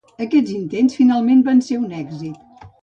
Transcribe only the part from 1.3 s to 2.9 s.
van ser un èxit.